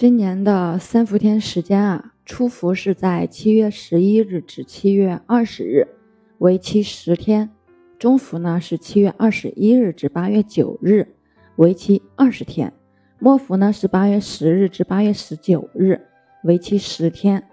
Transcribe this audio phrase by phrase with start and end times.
[0.00, 5.86] 今年的三伏天时间啊，初伏是在七月十一日至七月二十日，
[6.38, 7.50] 为期十天；
[7.98, 11.06] 中伏呢是七月二十一日至八月九日，
[11.56, 12.70] 为期二十天；
[13.18, 16.00] 末伏呢是八月十日至八月十九日，
[16.44, 17.44] 为期十天。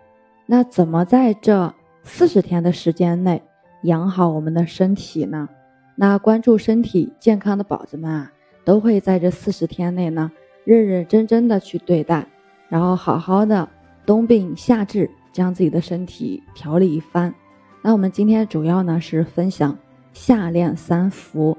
[0.45, 3.43] 那怎么在这四十天的时间内
[3.83, 5.49] 养好我们的身体呢？
[5.97, 8.31] 那关注身体健康的宝子们啊，
[8.63, 10.31] 都会在这四十天内呢。
[10.63, 12.27] 认认真真的去对待，
[12.69, 13.67] 然后好好的
[14.05, 17.33] 冬病夏治，将自己的身体调理一番。
[17.81, 19.77] 那我们今天主要呢是分享
[20.13, 21.57] 夏练三伏。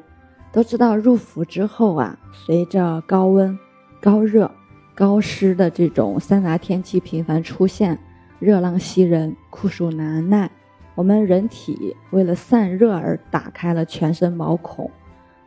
[0.51, 3.59] 都知道入伏之后啊，随着高温、
[4.01, 4.51] 高热、
[4.95, 7.99] 高湿的这种三杂天气频繁出现，
[8.38, 10.51] 热浪袭人，酷暑难耐，
[10.95, 14.91] 我们人体为了散热而打开了全身毛孔。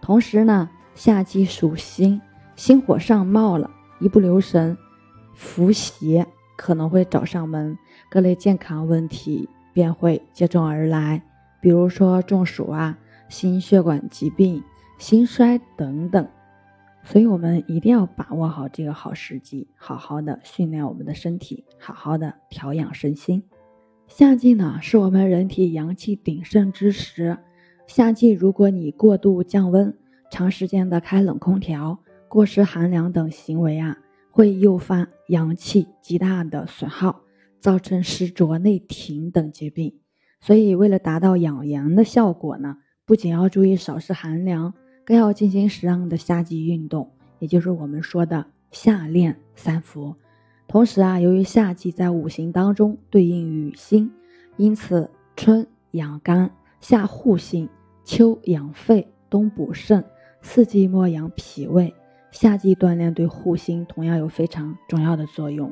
[0.01, 2.21] 同时呢，夏季属心。
[2.55, 4.77] 心火上冒了，一不留神，
[5.33, 6.25] 伏邪
[6.57, 7.77] 可能会找上门，
[8.09, 11.21] 各类健康问题便会接踵而来，
[11.59, 12.97] 比如说中暑啊、
[13.29, 14.63] 心血管疾病、
[14.97, 16.27] 心衰等等。
[17.03, 23.43] 所以，我们一定要把握好这个好时机，好好的训练我们的身体，好好的调养身心。
[24.07, 27.37] 夏季呢，是我们人体阳气鼎盛之时。
[27.87, 29.97] 夏季，如果你过度降温，
[30.29, 31.97] 长时间的开冷空调。
[32.27, 33.97] 过湿寒凉等行为啊，
[34.31, 37.21] 会诱发阳气极大的损耗，
[37.59, 39.99] 造成湿浊内停等疾病。
[40.39, 44.73] 所以，为了达到养阳的效果呢，不仅要注意少食寒凉，
[45.05, 50.15] 更要进行适当的夏季运动，也就是我们说的夏练三伏。
[50.67, 54.09] 同时啊，由于夏季在五行当中对应于心，
[54.57, 57.67] 因此春养肝，夏护心，
[58.05, 60.03] 秋养肺，冬补肾，
[60.41, 61.93] 四季末养脾胃。
[62.31, 65.71] 夏季锻炼对护心同样有非常重要的作用。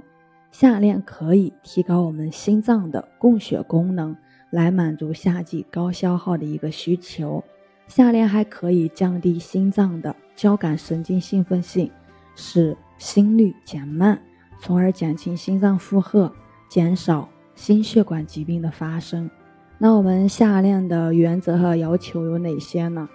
[0.52, 4.16] 夏练可以提高我们心脏的供血功能，
[4.50, 7.44] 来满足夏季高消耗的一个需求。
[7.88, 11.90] 夏练还可以降低心脏的交感神经兴奋性，
[12.36, 14.20] 使心率减慢，
[14.60, 16.32] 从而减轻心脏负荷，
[16.68, 19.30] 减少心血管疾病的发生。
[19.78, 23.08] 那我们夏练的原则和要求有哪些呢？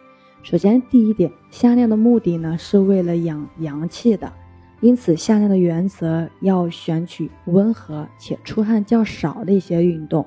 [0.44, 4.31] 首先，第一点，夏练的目的呢，是为了养阳气的，
[4.82, 10.27] 因此夏练的原则要选取温和且出汗较少的一些运动，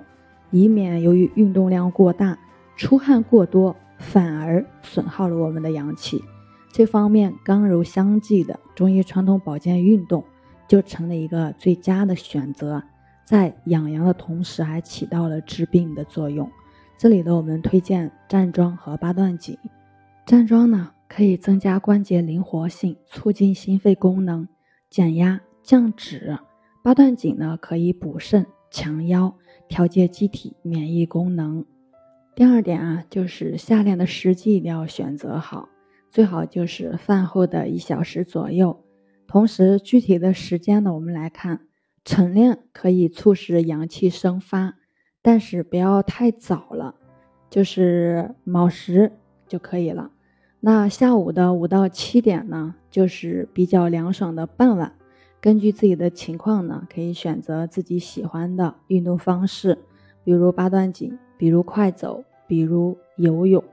[0.50, 2.36] 以免由于运动量过大，
[2.76, 6.24] 出汗过多，反而损耗了我们的阳气。
[6.72, 10.24] 这方面，刚柔相济的中医传统保健运动
[10.68, 12.82] 就成了一个最佳的选择，
[13.24, 16.50] 在养阳的同时，还起到了治病的作用。
[16.98, 19.56] 这里呢，我们推荐站桩和八段锦。
[20.28, 24.46] 站桩呢，可以增加关节灵活性，促进心肺功能，
[24.90, 26.38] 减压降脂；
[26.84, 29.34] 八段锦呢，可以补肾强腰，
[29.70, 31.64] 调节机体免疫功能。
[32.36, 35.70] 第二点啊，就是夏练的时机一定要选择好，
[36.10, 38.84] 最好就是饭后的一小时左右。
[39.28, 41.62] 同时，具体的时间呢，我们来看，
[42.04, 44.76] 晨练可以促使阳气生发，
[45.22, 46.96] 但是不要太早了，
[47.50, 49.14] 就是卯时
[49.48, 50.12] 就可以了。
[50.70, 54.92] 那下午的五到七点呢，就是比较凉爽的傍晚。
[55.40, 59.78] 根据自己的情况呢，可以选择自己喜欢的运动方式，
[60.26, 63.64] 比如八段锦，比如快走，比如游泳。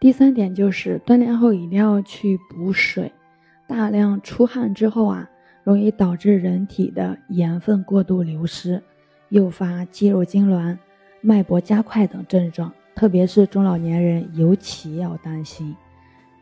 [0.00, 3.12] 第三点就是锻炼后一定要去补水，
[3.66, 5.28] 大量出汗之后啊，
[5.64, 8.82] 容易导致人体的盐分过度流失，
[9.28, 10.78] 诱发肌肉痉挛、
[11.20, 15.76] 脉搏加快等症状，特别是中老年人尤其要担心。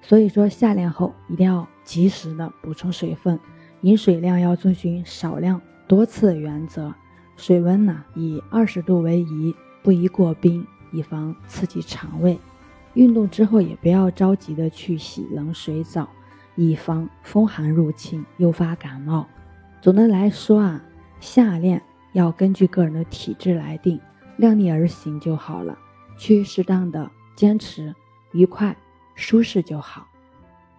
[0.06, 3.41] 所以说，夏练后一定要及时的补充水分，
[3.81, 6.94] 饮水量要遵循少量多次的原则。
[7.37, 12.38] 水温呢，以二十度为宜，不宜过冰，以防刺激肠胃。
[12.93, 16.06] 运动之后也不要着急的去洗冷水澡，
[16.54, 19.26] 以防风寒入侵，诱发感冒。
[19.81, 20.84] 总的来说啊，
[21.19, 21.81] 夏练
[22.12, 23.99] 要根据个人的体质来定，
[24.37, 25.79] 量力而行就好了，
[26.19, 27.94] 去适当的坚持，
[28.32, 28.76] 愉快。
[29.14, 30.06] 舒适就好。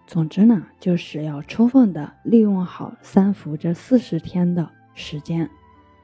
[0.06, 5.50] 总之呢，就是要充分的利用好三伏这四十天的时间，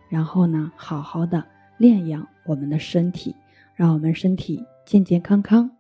[0.08, 1.44] 然后呢，好好的
[1.78, 3.36] 练养我们的身体，
[3.76, 5.70] 让我们身体健健康康、